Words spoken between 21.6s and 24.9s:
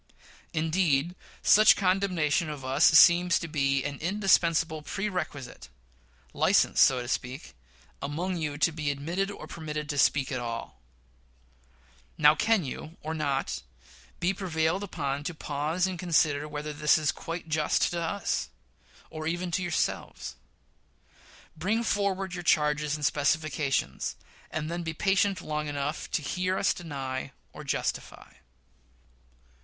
forward your charges and specifications, and then